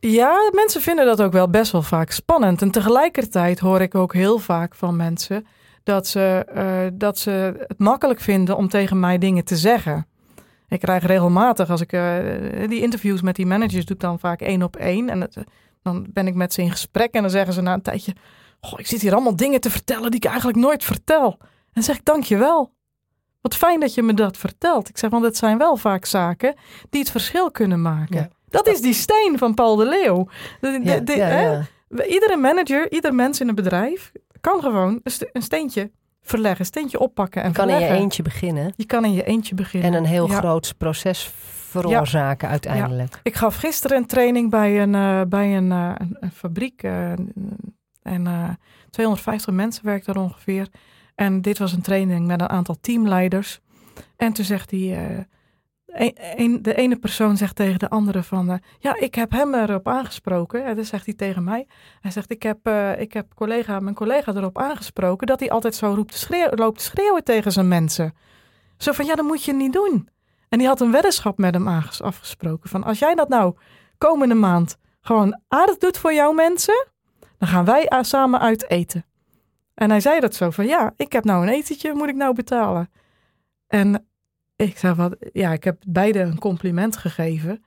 [0.00, 2.62] Ja, mensen vinden dat ook wel best wel vaak spannend.
[2.62, 5.46] En tegelijkertijd hoor ik ook heel vaak van mensen
[5.82, 10.06] dat ze, uh, dat ze het makkelijk vinden om tegen mij dingen te zeggen.
[10.68, 14.40] Ik krijg regelmatig, als ik uh, die interviews met die managers doe, ik dan vaak
[14.40, 15.08] één op één.
[15.08, 15.36] En het,
[15.82, 18.12] dan ben ik met ze in gesprek en dan zeggen ze na een tijdje:
[18.60, 21.38] Goh, ik zit hier allemaal dingen te vertellen die ik eigenlijk nooit vertel.
[21.72, 22.74] En zeg ik: Dankjewel.
[23.40, 24.88] Wat fijn dat je me dat vertelt.
[24.88, 26.54] Ik zeg, want het zijn wel vaak zaken
[26.90, 28.30] die het verschil kunnen maken.
[28.48, 30.28] dat is die steen van Paul de Leeuw.
[30.60, 31.64] De,
[32.08, 35.00] Iedere manager, ieder mens in een bedrijf kan gewoon
[35.32, 35.90] een steentje
[36.28, 38.72] verleggen, steentje oppakken en je kan in je eentje beginnen.
[38.76, 39.92] Je kan in je eentje beginnen.
[39.92, 41.30] En een heel groot proces
[41.68, 43.20] veroorzaken uiteindelijk.
[43.22, 46.82] Ik gaf gisteren een training bij een, uh, bij een, uh, een, fabriek.
[46.82, 47.12] Uh,
[48.02, 48.58] en
[48.90, 50.68] 250 mensen werkten er ongeveer.
[51.14, 53.60] En dit was een training met een aantal teamleiders.
[54.16, 55.26] En toen zegt hij,
[56.62, 60.64] de ene persoon zegt tegen de andere van, uh, ja, ik heb hem erop aangesproken.
[60.64, 61.66] En dan zegt hij tegen mij.
[62.00, 65.74] Hij zegt, ik heb, uh, ik heb collega, mijn collega erop aangesproken dat hij altijd
[65.74, 68.14] zo roept loopt schreeuwen tegen zijn mensen.
[68.76, 70.08] Zo van, ja, dat moet je niet doen.
[70.48, 73.56] En die had een weddenschap met hem afgesproken van, als jij dat nou
[73.98, 76.86] komende maand gewoon aardig doet voor jouw mensen,
[77.38, 79.06] dan gaan wij samen uit eten.
[79.74, 82.34] En hij zei dat zo van, ja, ik heb nou een etentje, moet ik nou
[82.34, 82.90] betalen?
[83.66, 84.06] En
[84.56, 87.64] ik zei wat, ja, ik heb beide een compliment gegeven.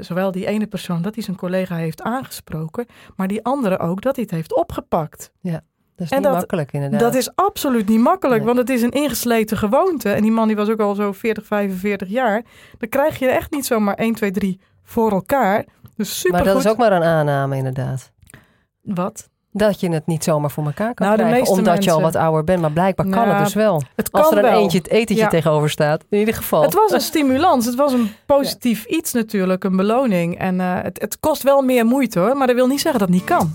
[0.00, 4.14] zowel die ene persoon dat hij zijn collega heeft aangesproken, maar die andere ook dat
[4.14, 5.32] hij het heeft opgepakt.
[5.40, 5.60] Ja.
[5.96, 7.00] Dat is niet makkelijk inderdaad.
[7.00, 10.10] Dat is absoluut niet makkelijk, want het is een ingesleten gewoonte.
[10.10, 12.44] En die man die was ook al zo 40, 45 jaar.
[12.78, 15.64] Dan krijg je echt niet zomaar 1, 2, 3 voor elkaar.
[15.96, 18.12] Dus super Maar dat is ook maar een aanname inderdaad.
[18.80, 19.30] Wat?
[19.56, 22.44] Dat je het niet zomaar voor elkaar kan nou, krijgen, omdat je al wat ouder
[22.44, 22.60] bent.
[22.60, 23.82] Maar blijkbaar kan het dus wel.
[23.96, 24.60] Het kan Als er een wel.
[24.60, 26.62] eentje, het etentje tegenover staat, in ieder geval.
[26.62, 27.66] Het was een stimulans.
[27.66, 30.38] Het was een positief iets natuurlijk, een beloning.
[30.38, 33.08] En uh, het, het kost wel meer moeite hoor, maar dat wil niet zeggen dat
[33.08, 33.54] het niet kan.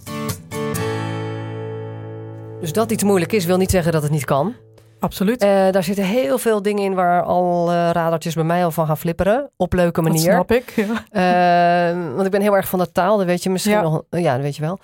[2.59, 4.53] Dus dat iets moeilijk is, wil niet zeggen dat het niet kan.
[4.99, 5.43] Absoluut.
[5.43, 8.85] Uh, daar zitten heel veel dingen in waar al uh, radertjes bij mij al van
[8.85, 9.51] gaan flipperen.
[9.57, 10.25] Op leuke manier.
[10.25, 10.73] Dat snap ik.
[11.11, 11.91] Ja.
[11.91, 13.81] Uh, want ik ben heel erg van de taal, dat weet je misschien ja.
[13.81, 14.03] nog.
[14.09, 14.79] Ja, dat weet je wel.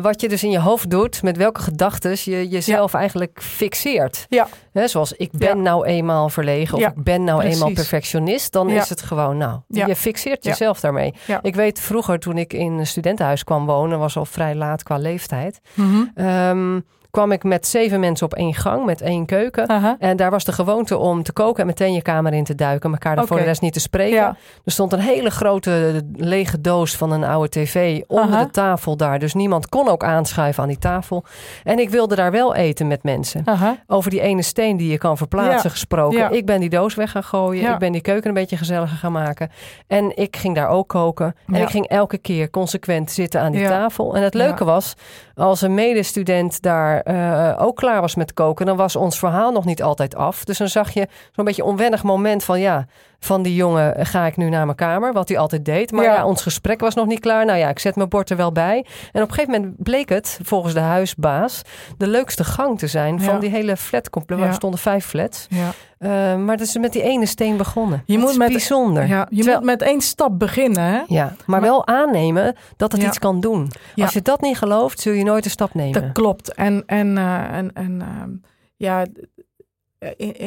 [0.00, 2.98] wat je dus in je hoofd doet, met welke gedachten je jezelf ja.
[2.98, 4.26] eigenlijk fixeert.
[4.28, 4.48] Ja.
[4.72, 7.58] Hè, zoals ik ben nou eenmaal verlegen of ik ben nou Precies.
[7.58, 8.52] eenmaal perfectionist.
[8.52, 11.14] Dan is het gewoon, nou, je fixeert jezelf daarmee.
[11.42, 14.96] Ik weet vroeger toen ik in een studentenhuis kwam wonen, was al vrij laat qua
[14.96, 15.60] leeftijd.
[15.74, 16.26] Mm -hmm.
[16.26, 19.68] um, kwam ik met zeven mensen op één gang, met één keuken.
[19.68, 19.96] Aha.
[19.98, 22.90] En daar was de gewoonte om te koken en meteen je kamer in te duiken.
[22.90, 23.36] Elkaar daar okay.
[23.36, 24.16] voor de rest niet te spreken.
[24.16, 24.36] Ja.
[24.64, 28.44] Er stond een hele grote lege doos van een oude tv onder Aha.
[28.44, 29.18] de tafel daar.
[29.18, 31.24] Dus niemand kon ook aanschuiven aan die tafel.
[31.64, 33.42] En ik wilde daar wel eten met mensen.
[33.44, 33.76] Aha.
[33.86, 35.70] Over die ene steen die je kan verplaatsen Ja.
[35.70, 36.18] gesproken.
[36.18, 36.28] Ja.
[36.28, 37.72] Ik ben die doos weg gaan gooien.
[37.72, 39.50] Ik ben die keuken een beetje gezelliger gaan maken.
[39.86, 41.34] En ik ging daar ook koken.
[41.46, 44.16] En ik ging elke keer consequent zitten aan die tafel.
[44.16, 44.94] En het leuke was,
[45.34, 49.64] als een medestudent daar eh, ook klaar was met koken, dan was ons verhaal nog
[49.64, 50.44] niet altijd af.
[50.44, 52.86] Dus dan zag je zo'n beetje onwennig moment van ja,
[53.20, 55.92] van die jongen eh, ga ik nu naar mijn kamer, wat hij altijd deed.
[55.92, 56.14] Maar Ja.
[56.14, 56.26] ja.
[56.26, 57.44] ons gesprek was nog niet klaar.
[57.46, 58.86] Nou ja, ik zet mijn bord er wel bij.
[59.12, 61.62] En op een gegeven moment bleek het, volgens de huisbaas,
[61.96, 63.40] de leukste gang te zijn van Ja.
[63.40, 64.42] die hele flatcomplex.
[64.42, 64.48] Ja.
[64.48, 65.46] Er stonden vijf flats.
[65.50, 65.70] Ja.
[65.98, 68.02] Eh, maar dat is met die ene steen begonnen.
[68.06, 69.06] Je Dat moet met- bijzonder.
[69.06, 70.82] Ja, je Terwijl- moet met één stap beginnen.
[70.82, 71.00] Hè?
[71.06, 73.06] ja, maar, Maar- wel aannemen dat het Ja.
[73.06, 73.70] iets kan doen.
[73.94, 74.04] Ja.
[74.04, 76.02] Als je dat niet gelooft, zul je nooit een stap nemen.
[76.02, 76.54] Dat klopt.
[76.54, 78.30] En, en, eh, en, en ehm,
[78.76, 79.04] ja,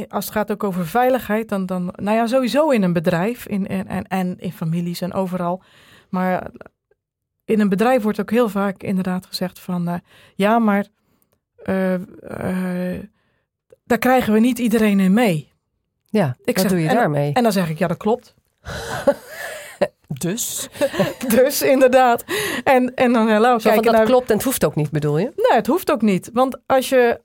[0.10, 3.68] als het gaat ook over veiligheid, dan, dan nou ja, sowieso in een bedrijf in,
[3.68, 5.64] en, en, en in families en overal.
[6.10, 6.50] Maar
[7.46, 9.96] in een bedrijf wordt ook heel vaak inderdaad gezegd van, eh,
[10.36, 10.86] ja, maar
[11.64, 13.04] eh, eh,
[13.84, 15.52] daar krijgen we niet iedereen in mee.
[16.10, 17.34] Ja, Ik wat zeg- doe je en- daarmee?
[17.34, 18.34] En dan zeg ik, ja, dat klopt.
[20.08, 20.70] dus?
[21.36, 22.24] Dus inderdaad.
[22.64, 25.18] En, en dan hello, Zo van, dat naar, klopt en het hoeft ook niet, bedoel
[25.18, 25.32] je?
[25.36, 26.30] Nee, het hoeft ook niet.
[26.34, 27.22] Want als je.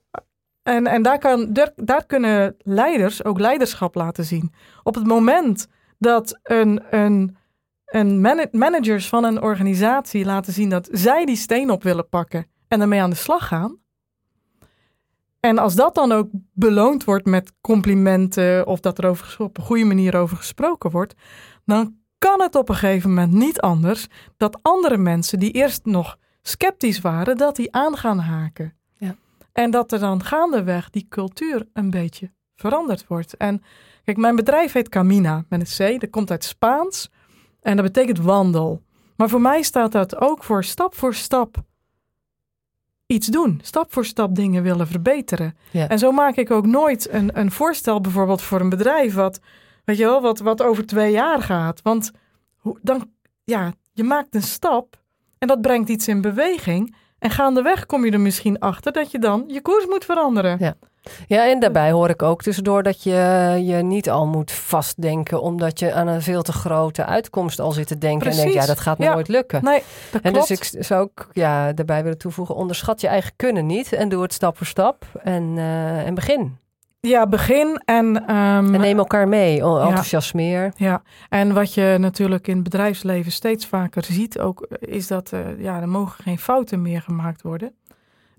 [0.67, 4.53] En, en daar, kan, daar, kunnen leiders ook leiderschap laten zien.
[4.83, 5.67] Op het moment
[5.99, 7.37] dat een, een,
[7.85, 12.47] een mana- managers van een organisatie laten zien dat zij die steen op willen pakken
[12.67, 13.77] en ermee aan de slag gaan.
[15.39, 19.63] En als dat dan ook beloond wordt met complimenten of dat er over, op een
[19.63, 21.13] goede manier over gesproken wordt,
[21.65, 26.17] dan kan het op een gegeven moment niet anders dat andere mensen die eerst nog
[26.41, 28.77] sceptisch waren, dat die aan gaan haken.
[29.57, 33.37] En dat er dan gaandeweg die cultuur een beetje veranderd wordt.
[33.37, 33.63] En
[34.03, 35.99] kijk, mijn bedrijf heet Camina met een C.
[36.01, 37.09] Dat komt uit Spaans
[37.61, 38.81] en dat betekent wandel.
[39.15, 41.57] Maar voor mij staat dat ook voor stap voor stap
[43.05, 43.59] iets doen.
[43.63, 45.57] Stap voor stap dingen willen verbeteren.
[45.71, 45.87] Ja.
[45.87, 49.39] En zo maak ik ook nooit een, een voorstel bijvoorbeeld voor een bedrijf wat,
[49.85, 51.81] weet je wel, wat, wat over twee jaar gaat.
[51.81, 52.11] Want
[52.81, 53.09] dan,
[53.43, 55.01] ja, je maakt een stap
[55.37, 56.95] en dat brengt iets in beweging.
[57.19, 60.57] En gaandeweg kom je er misschien achter dat je dan je koers moet veranderen.
[60.59, 60.73] Ja.
[61.27, 63.11] Ja, en daarbij hoor ik ook tussendoor dat je
[63.65, 67.87] je niet al moet vastdenken, omdat je aan een veel te grote uitkomst al zit
[67.87, 68.29] te denken.
[68.31, 69.13] En denkt, ja, dat gaat Ja.
[69.13, 69.63] nooit lukken.
[69.63, 70.47] Nee, dat En klopt.
[70.47, 74.21] dus ik zou ook ja, daarbij willen toevoegen, onderschat je eigen kunnen niet en doe
[74.21, 76.57] het stap voor stap en, eh, en begin.
[76.99, 78.25] Ja, begin en...
[78.27, 80.71] ehm, En neem elkaar mee, enthousiasmeer.
[80.75, 85.31] Ja, en wat je natuurlijk in het bedrijfsleven steeds vaker ziet ook, eh, is dat
[85.31, 87.73] eh, ja, er mogen geen fouten meer gemaakt worden.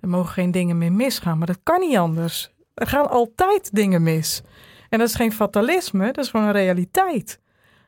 [0.01, 2.51] Er mogen geen dingen meer misgaan, maar dat kan niet anders.
[2.75, 4.43] Er gaan altijd dingen mis.
[4.89, 7.41] En dat is geen fatalisme, dat is gewoon een realiteit.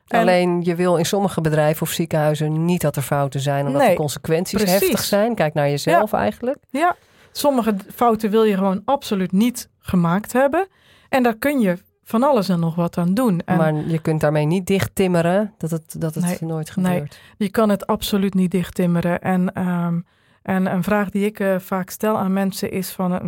[0.07, 3.81] En- Alleen je wil in sommige bedrijven of ziekenhuizen niet dat er fouten zijn, omdat
[3.81, 4.79] Nee, de consequenties precies.
[4.79, 5.35] heftig zijn.
[5.35, 6.57] Kijk naar jezelf eigenlijk.
[6.69, 6.95] Ja,
[7.31, 10.67] sommige fouten wil je gewoon absoluut niet gemaakt hebben.
[11.09, 13.39] En daar kun je van alles en nog wat aan doen.
[13.39, 16.93] En Maar je kunt daarmee niet dicht timmeren dat het, dat het Nee, nooit nee.
[16.93, 17.19] gebeurt.
[17.37, 19.21] Je kan het absoluut niet dichttimmeren.
[19.21, 20.01] En, ehm,
[20.41, 23.25] en een vraag die ik eh, vaak stel aan mensen is van, eh,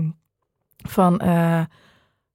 [0.78, 1.64] van eh,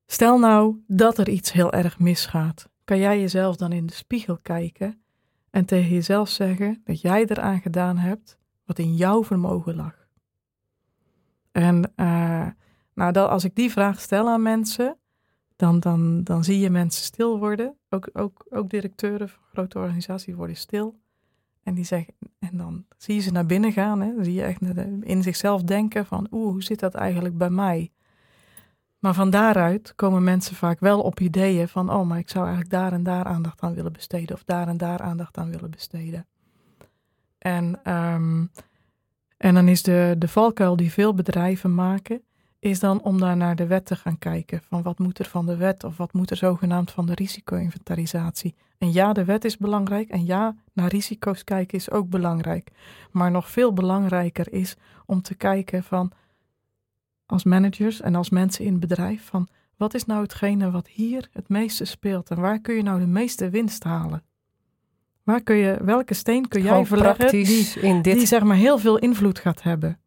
[0.06, 2.68] stel nou dat er iets heel erg misgaat.
[2.84, 5.02] Kan jij jezelf dan in de spiegel kijken
[5.50, 9.94] en tegen jezelf zeggen dat jij eraan gedaan hebt wat in jouw vermogen lag?
[11.52, 12.46] En eh,
[12.98, 14.96] nou, als ik die vraag stel aan mensen,
[15.56, 17.76] dan, dan, dan zie je mensen stil worden.
[17.88, 21.00] Ook, ook, ook directeuren van grote organisaties worden stil.
[21.62, 24.00] En, die zeggen, en dan zie je ze naar binnen gaan.
[24.00, 24.14] Hè?
[24.14, 24.60] Dan zie je echt
[25.00, 27.92] in zichzelf denken van, oeh, hoe zit dat eigenlijk bij mij?
[28.98, 32.74] Maar van daaruit komen mensen vaak wel op ideeën van, oh, maar ik zou eigenlijk
[32.74, 34.36] daar en daar aandacht aan willen besteden.
[34.36, 36.26] Of daar en daar aandacht aan willen besteden.
[37.38, 38.46] En, ehm,
[39.36, 42.22] en dan is de, de valkuil die veel bedrijven maken,
[42.58, 44.60] is dan om daar naar de wet te gaan kijken.
[44.68, 48.54] Van wat moet er van de wet of wat moet er zogenaamd van de risico-inventarisatie.
[48.78, 52.70] En ja, de wet is belangrijk en ja, naar risico's kijken is ook belangrijk.
[53.10, 56.12] Maar nog veel belangrijker is om te kijken van
[57.26, 61.28] als managers en als mensen in het bedrijf van wat is nou hetgene wat hier
[61.32, 64.22] het meeste speelt en waar kun je nou de meeste winst halen?
[65.22, 68.16] Waar kun je, welke steen kun jij verleggen die, in dit...
[68.16, 69.98] die zeg maar heel veel invloed gaat hebben?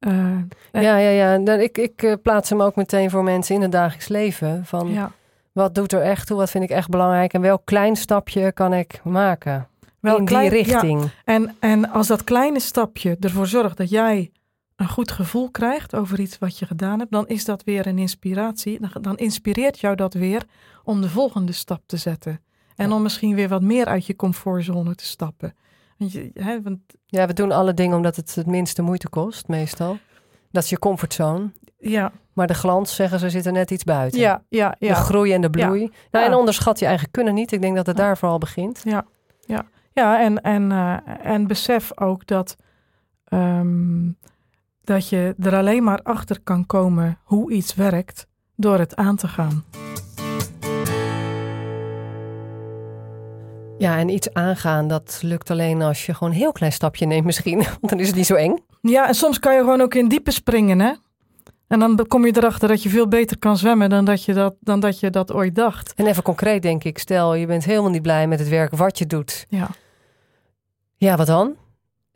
[0.00, 0.38] Uh,
[0.72, 1.52] ja, ja, ja.
[1.52, 4.64] Ik, ik uh, plaats hem ook meteen voor mensen in het dagelijks leven.
[4.64, 5.12] Van ja.
[5.52, 6.36] wat doet er echt toe?
[6.36, 7.32] Wat vind ik echt belangrijk?
[7.32, 9.68] En welk klein stapje kan ik maken?
[10.00, 11.02] Wel in die richting.
[11.02, 11.08] Ja.
[11.24, 14.30] En, en als dat kleine stapje ervoor zorgt dat jij
[14.76, 17.98] een goed gevoel krijgt over iets wat je gedaan hebt, dan is dat weer een
[17.98, 18.80] inspiratie.
[18.80, 20.42] Dan, dan inspireert jou dat weer
[20.84, 22.40] om de volgende stap te zetten.
[22.76, 25.54] En om misschien weer wat meer uit je comfortzone te stappen.
[25.96, 26.78] Want je, hè, want...
[27.06, 29.98] Ja, we doen alle dingen omdat het het minste moeite kost, meestal.
[30.50, 31.50] Dat is je comfortzone.
[31.78, 32.12] Ja.
[32.32, 34.20] Maar de glans, zeggen ze, zit er net iets buiten.
[34.20, 34.94] Ja, ja, ja.
[34.94, 35.92] De groei en de bloei.
[36.10, 37.52] Nou, en onderschat je eigen kunnen niet.
[37.52, 38.80] Ik denk dat het daar vooral begint.
[38.84, 39.04] Ja,
[39.40, 39.66] ja.
[39.92, 42.56] ja en, en, uh, en besef ook dat,
[43.28, 44.18] um,
[44.84, 49.28] dat je er alleen maar achter kan komen hoe iets werkt door het aan te
[49.28, 49.64] gaan.
[53.78, 57.24] Ja, en iets aangaan, dat lukt alleen als je gewoon een heel klein stapje neemt
[57.24, 57.56] misschien.
[57.80, 58.64] Want dan is het niet zo eng.
[58.80, 60.92] Ja, en soms kan je gewoon ook in diepe springen, hè?
[61.68, 64.54] En dan kom je erachter dat je veel beter kan zwemmen dan dat je dat,
[64.60, 65.94] dan dat, je dat ooit dacht.
[65.94, 68.98] En even concreet denk ik, stel je bent helemaal niet blij met het werk wat
[68.98, 69.46] je doet.
[69.48, 69.68] Ja.
[70.96, 71.56] Ja, wat dan?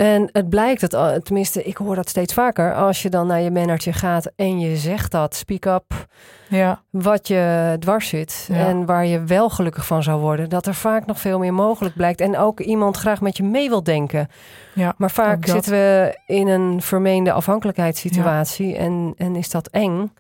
[0.01, 2.75] En het blijkt, dat, tenminste, ik hoor dat steeds vaker.
[2.75, 6.07] Als je dan naar je manager gaat en je zegt dat, speak up,
[6.49, 6.83] ja.
[6.91, 11.07] wat je dwars zit en waar je wel gelukkig van zou worden, dat er vaak
[11.07, 12.21] nog veel meer mogelijk blijkt.
[12.21, 14.29] En ook iemand graag met je mee wil denken.
[14.75, 20.13] Ja, maar vaak zitten we in een vermeende afhankelijkheidssituatie en, en is dat eng.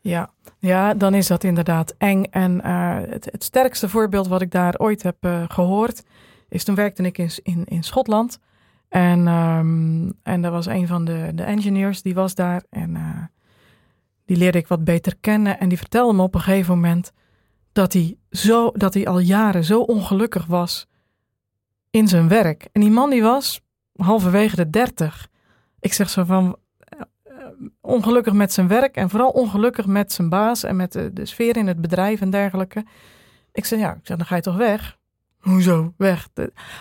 [0.00, 0.30] Ja.
[0.58, 2.24] ja, dan is dat inderdaad eng.
[2.30, 6.02] En uh, het, het, sterkste voorbeeld wat ik daar ooit heb uh, gehoord,
[6.48, 8.38] is toen werkte ik in, in, in Schotland.
[8.94, 12.62] En, um, en er was een van de, de engineers, die was daar.
[12.70, 13.22] En uh,
[14.24, 15.58] die leerde ik wat beter kennen.
[15.58, 17.12] En die vertelde me op een gegeven moment
[17.72, 20.86] dat hij, zo, dat hij al jaren zo ongelukkig was
[21.90, 22.68] in zijn werk.
[22.72, 23.60] En die man die was
[23.96, 25.28] halverwege de dertig.
[25.80, 26.56] Ik zeg zo van,
[26.96, 27.00] uh,
[27.80, 31.56] ongelukkig met zijn werk en vooral ongelukkig met zijn baas en met de, de sfeer
[31.56, 32.84] in het bedrijf en dergelijke.
[33.52, 34.98] Ik zei, ja, ik zeg, dan ga je toch weg?
[35.44, 36.28] Hoezo weg?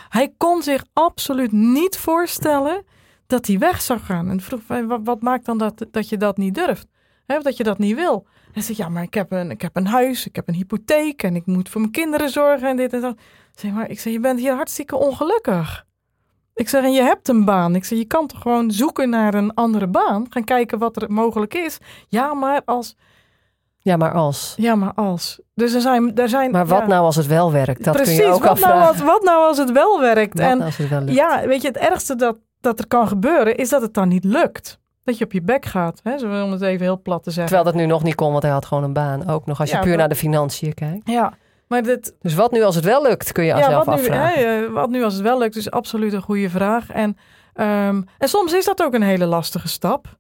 [0.09, 2.83] Hij kon zich absoluut niet voorstellen
[3.27, 4.29] dat hij weg zou gaan.
[4.29, 4.61] En vroeg,
[5.03, 6.87] wat, maakt dan dat, dat je dat niet durft?
[7.25, 8.27] Hè, dat je dat niet wil?
[8.51, 11.23] Hij zegt, ja, maar ik heb, een, ik heb een huis, ik heb een hypotheek
[11.23, 13.17] en ik moet voor mijn kinderen zorgen en dit en dat.
[13.51, 15.85] Zeg, maar ik zeg, je bent hier hartstikke ongelukkig.
[16.55, 17.75] Ik zeg, en je hebt een baan.
[17.75, 20.25] Ik zeg, je kan toch gewoon zoeken naar een andere baan?
[20.29, 21.77] Gaan kijken wat er mogelijk is.
[22.07, 22.95] Ja, maar als
[23.83, 24.53] ja, maar als.
[24.57, 25.41] Ja, maar als.
[25.53, 26.15] Dus er zijn.
[26.15, 27.83] Er zijn maar wat nou als het wel werkt?
[27.83, 28.77] Dat Precies, kun je ook wat afvragen.
[28.77, 30.33] Nou als, wat nou als het wel werkt?
[30.33, 31.13] Wat en nou als het wel lukt?
[31.13, 34.23] ja, weet je, het ergste dat, dat er kan gebeuren is dat het dan niet
[34.23, 34.79] lukt.
[35.03, 36.17] Dat je op je bek gaat, hè?
[36.17, 37.55] Zo om het even heel plat te zeggen.
[37.55, 39.29] Terwijl dat nu nog niet kon, want hij had gewoon een baan.
[39.29, 41.09] Ook nog als je puur naar de financiën kijkt.
[41.09, 41.33] Ja,
[41.67, 42.15] maar dit...
[42.21, 45.03] Dus wat nu als het wel lukt, kun je ja, wat nu, Hè, wat nu
[45.03, 46.89] als het wel lukt, is absoluut een goede vraag.
[46.89, 47.17] En,
[47.53, 50.17] um, en soms is dat ook een hele lastige stap.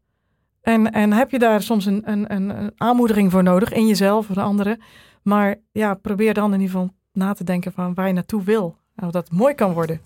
[0.63, 4.35] En, en heb je daar soms een, een, een aanmoediging voor nodig in jezelf of
[4.35, 4.81] de anderen.
[5.23, 8.77] Maar ja, probeer dan in ieder geval na te denken van waar je naartoe wil.
[8.95, 10.01] En dat mooi kan worden.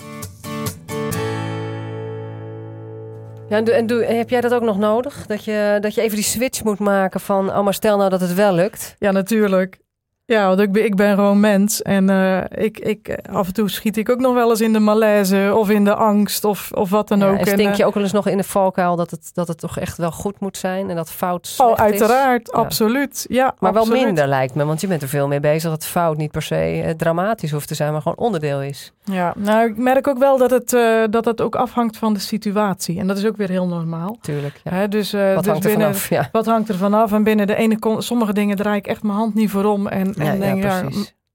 [3.50, 5.26] Ja, en, doe, heb jij dat ook nog nodig?
[5.26, 8.22] Dat je, dat je even die switch moet maken van, oh maar stel nou dat
[8.22, 8.96] het wel lukt.
[9.00, 9.80] Ja, natuurlijk.
[10.28, 11.82] Ja, want ik ben, ik ben gewoon mens.
[11.82, 14.80] En uh, ik, ik, af en toe schiet ik ook nog wel eens in de
[14.80, 17.38] malaise of in de angst of, of wat dan ook.
[17.38, 19.80] En denk je ook wel eens nog in de valkuil dat het, dat het toch
[19.80, 22.52] echt wel goed moet zijn en dat fout Oh, uiteraard.
[22.52, 23.26] Absoluut.
[23.30, 26.18] Ja, maar wel minder lijkt me, want je bent er veel mee bezig dat fout
[26.18, 28.92] niet per se eh, dramatisch hoeft te zijn, maar gewoon onderdeel is.
[29.04, 32.20] Ja, nou ik merk ook wel dat het, uh, dat het ook afhangt van de
[32.20, 33.00] situatie.
[33.00, 34.18] En dat is ook weer heel normaal.
[34.22, 34.72] Tuurlijk, ja.
[34.72, 36.30] Hè, dus, uh, wat dus hangt er binnen, vanaf?
[36.32, 37.12] Wat hangt er vanaf?
[37.12, 39.88] En binnen de ene, sommige dingen draai ik echt mijn hand niet voor om.
[39.88, 40.84] En, en denk, ja,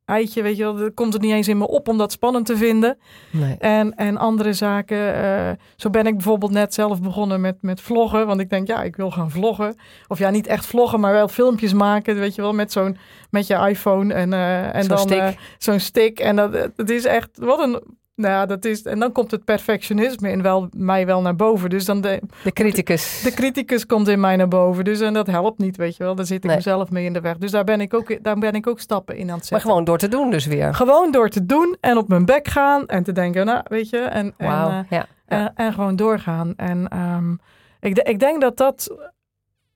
[0.04, 0.74] eitje, weet je wel.
[0.74, 2.98] Dan komt het niet eens in me op om dat spannend te vinden.
[3.30, 3.56] Nee.
[3.58, 5.16] En, en andere zaken.
[5.16, 8.26] Uh, zo ben ik bijvoorbeeld net zelf begonnen met, met vloggen.
[8.26, 9.76] Want ik denk, ja, ik wil gaan vloggen.
[10.08, 12.18] Of ja, niet echt vloggen, maar wel filmpjes maken.
[12.18, 12.96] Weet je wel, met zo'n
[13.30, 16.20] met je iPhone en, uh, en dan zo'n stick.
[16.20, 17.82] En dat, het is echt, wat een
[18.14, 21.70] nou, dat is, en dan komt het perfectionisme in wel, mij wel naar boven.
[21.70, 23.22] Dus dan de, de criticus.
[23.22, 24.84] De criticus komt in mij naar boven.
[24.84, 26.14] Dus en dat helpt niet, weet je wel.
[26.14, 27.38] Daar zit ik mezelf mee in de weg.
[27.38, 29.52] Dus daar ben ik ook, daar ben ik ook stappen in aan het zetten.
[29.52, 30.74] Maar gewoon door te doen dus weer.
[30.74, 33.98] Gewoon door te doen en op mijn bek gaan en te denken, nou, weet je.
[33.98, 36.56] En, en, uh, ja, En, en, gewoon doorgaan.
[36.56, 37.40] En um,
[37.80, 38.96] ik, ik denk dat dat,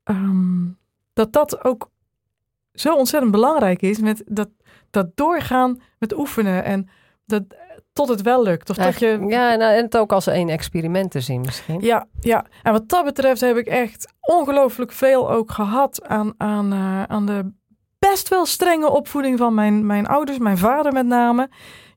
[0.05, 0.79] um,
[1.12, 1.90] dat dat ook
[2.72, 3.99] zo ontzettend belangrijk is.
[3.99, 4.49] Met dat,
[4.90, 6.64] dat doorgaan met oefenen.
[6.64, 6.88] En
[7.27, 7.42] dat
[7.97, 8.71] tot het wel lukt.
[8.71, 9.27] Of dat je...
[9.29, 11.81] Ja, nou, en het ook als een experiment te zien misschien.
[11.81, 16.73] Ja, ja, en wat dat betreft heb ik echt ongelooflijk veel ook gehad aan, aan,
[16.73, 17.53] uh, aan de
[17.99, 21.49] best wel strenge opvoeding van mijn, mijn ouders, mijn vader met name.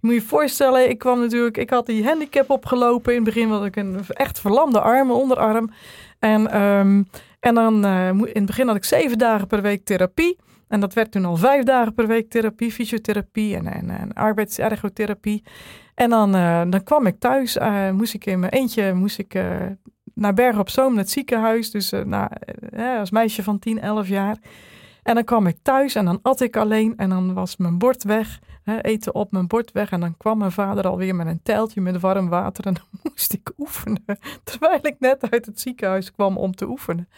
[0.02, 3.16] Je moet je voorstellen, ik kwam natuurlijk, ik had die handicap opgelopen.
[3.16, 5.72] In het begin had ik een echt verlamde arm, onderarm.
[6.20, 7.08] En, um,
[7.40, 10.38] en dan uh, in het begin had ik zeven dagen per week therapie.
[10.70, 15.44] En dat werd toen al vijf dagen per week therapie, fysiotherapie en, en, en arbeidsergotherapie.
[15.96, 19.34] En dan, uh, dan kwam ik thuis, uh, moest ik in mijn eentje moest ik,
[19.34, 19.58] uh,
[20.14, 21.72] naar Bergen op Zoom, naar het ziekenhuis.
[21.72, 22.30] Dus nou,
[23.00, 24.38] als meisje van 10, 11 jaar.
[25.04, 28.04] En dan kwam ik thuis en dan at ik alleen en dan was mijn bord
[28.04, 28.40] weg.
[28.64, 29.92] Hè, eten op mijn bord weg.
[29.92, 32.66] En dan kwam mijn vader alweer met een teltje met warm water.
[32.66, 34.04] En dan moest ik oefenen.
[34.44, 37.10] Terwijl ik net uit het ziekenhuis kwam om te oefenen.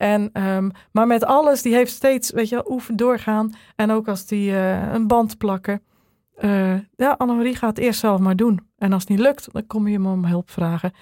[0.00, 3.54] En, um, maar met alles, die heeft steeds, weet je, oefen doorgaan.
[3.76, 5.82] En ook als die uh, een band plakken.
[6.38, 8.60] Uh, ja, Annemarie gaat het eerst zelf maar doen.
[8.78, 10.92] En als het niet lukt, dan kom je hem om hulp vragen.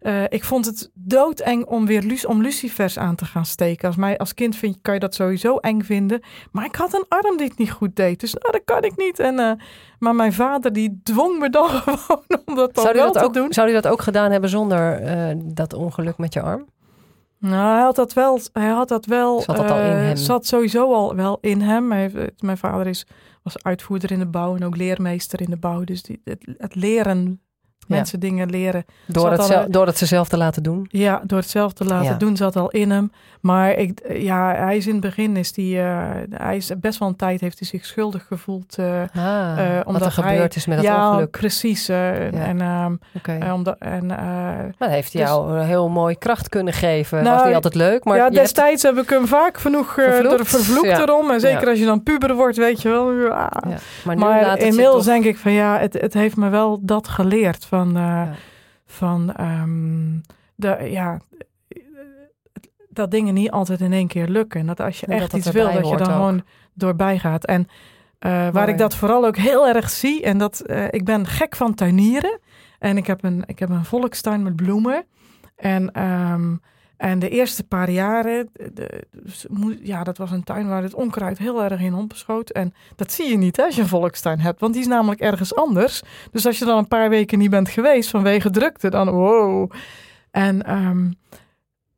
[0.00, 3.86] Uh, ik vond het doodeng om weer om lucifers aan te gaan steken.
[3.86, 6.20] Als, mij, als kind vind, kan je dat sowieso eng vinden.
[6.52, 8.20] Maar ik had een arm die het niet goed deed.
[8.20, 9.18] Dus nou, dat kan ik niet.
[9.18, 9.52] En, uh,
[9.98, 13.28] maar mijn vader die dwong me dan gewoon om dat dan zou wel dat te
[13.28, 13.52] ook, doen.
[13.52, 15.02] Zou hij dat ook gedaan hebben zonder
[15.54, 16.66] dat ongeluk met je arm?
[17.44, 18.40] Nou, hij had dat wel.
[18.52, 19.40] Hij had dat wel.
[19.40, 20.16] Zat dat al in hem?
[20.16, 21.88] Zat sowieso al wel in hem.
[22.38, 23.06] mijn vader is,
[23.42, 25.84] was uitvoerder in de bouw en ook leermeester in de bouw.
[25.84, 27.40] Dus die, het, het leren
[27.86, 28.84] Mensen dingen leren.
[29.06, 30.86] Door het, zelf, door het ze zelf te laten doen?
[30.90, 33.10] Ja, door het zelf te laten doen zat al in hem.
[33.40, 37.08] Maar ik, ja, hij is in het begin, is die, uh, hij is best wel
[37.08, 38.76] een tijd heeft hij zich schuldig gevoeld.
[38.78, 41.30] Uh, ah, uh, omdat wat er hij, gebeurd is met het ja, ongeluk.
[41.30, 41.86] precies.
[41.86, 42.12] Ja.
[42.14, 43.50] En, um, okay.
[43.50, 47.22] omdat, en, maar heeft hij dus, jou heel mooi kracht kunnen geven.
[47.22, 48.04] Nou, was niet altijd leuk.
[48.04, 48.96] Maar ja, destijds hebt...
[48.96, 51.00] heb ik hem vaak genoeg vervloekt, vervloekt ja.
[51.00, 51.30] erom.
[51.30, 53.12] En zeker als je dan puber wordt, weet je wel.
[54.04, 57.96] Maar, maar inmiddels denk ik van ja, het, het heeft me wel dat geleerd van,
[57.96, 58.30] uh,
[58.86, 60.20] van um,
[60.54, 61.20] de, ja,
[62.88, 64.60] dat dingen niet altijd in één keer lukken.
[64.60, 66.12] En dat als je echt iets wil, dat je dan ook.
[66.12, 66.42] gewoon
[66.74, 67.44] doorbij gaat.
[67.44, 67.60] En
[68.20, 71.56] uh, waar ik dat vooral ook heel erg zie, en dat uh, ik ben gek
[71.56, 72.38] van tuinieren.
[72.78, 75.04] En ik heb een, ik heb een volkstuin met bloemen.
[75.56, 76.60] En um,
[76.96, 79.06] en de eerste paar jaren, de,
[79.82, 82.50] ja, dat was een tuin waar het onkruid heel erg in opschoot.
[82.50, 85.20] En dat zie je niet hè, als je een volkstuin hebt, want die is namelijk
[85.20, 86.02] ergens anders.
[86.30, 89.70] Dus als je dan een paar weken niet bent geweest vanwege drukte, dan wow.
[90.30, 91.14] En, um,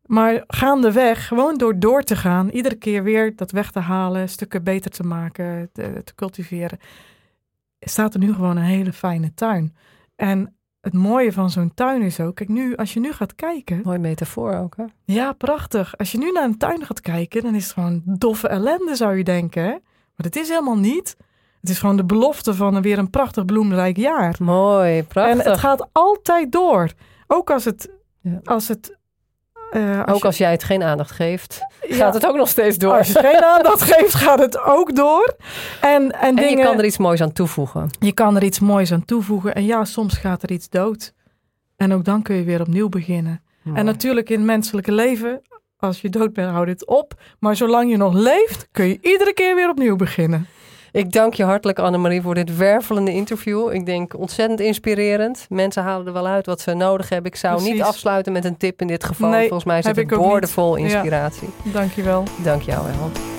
[0.07, 4.65] maar gaandeweg, gewoon door door te gaan, iedere keer weer dat weg te halen, stukken
[4.65, 6.79] beter te maken, te, te cultiveren,
[7.81, 9.77] staat er nu gewoon een hele fijne tuin.
[10.17, 10.56] En
[10.87, 13.81] het mooie van zo'n tuin is ook, kijk nu, als je nu gaat kijken.
[13.85, 14.85] Mooi metafoor ook, hè?
[15.05, 15.99] Ja, prachtig.
[15.99, 19.17] Als je nu naar een tuin gaat kijken, dan is het gewoon doffe ellende, zou
[19.17, 19.63] je denken.
[19.63, 19.71] Hè?
[19.71, 21.17] Maar het is helemaal niet.
[21.61, 24.37] Het is gewoon de belofte van een, weer een prachtig bloemrijk jaar.
[24.39, 25.45] Mooi, prachtig.
[25.45, 26.91] En het gaat altijd door.
[27.27, 28.41] Ook als het, ja.
[28.45, 28.96] als het
[29.77, 32.79] uh, als ook als jij het geen aandacht geeft, ja, gaat het ook nog steeds
[32.79, 32.93] door.
[32.93, 35.37] Als je geen aandacht geeft, gaat het ook door.
[35.81, 37.89] En, en, en dingen, je kan er iets moois aan toevoegen.
[37.99, 39.55] Je kan er iets moois aan toevoegen.
[39.55, 41.13] En ja, soms gaat er iets dood.
[41.77, 43.43] En ook dan kun je weer opnieuw beginnen.
[43.63, 43.79] Mooi.
[43.79, 45.43] En natuurlijk in het menselijke leven,
[45.77, 47.15] als je dood bent, houdt het op.
[47.39, 50.47] Maar zolang je nog leeft, kun je iedere keer weer opnieuw beginnen.
[50.97, 53.73] Ik dank je hartelijk, Annemarie, voor dit wervelende interview.
[53.73, 55.47] Ik denk ontzettend inspirerend.
[55.49, 57.31] Mensen halen er wel uit wat ze nodig hebben.
[57.31, 57.73] Ik zou Precies.
[57.73, 59.31] niet afsluiten met een tip in dit geval.
[59.31, 61.49] Nee, Volgens mij is het een boordevol inspiratie.
[61.65, 61.73] Ja.
[61.73, 62.23] Dank je wel.
[62.43, 63.36] Dank jou wel.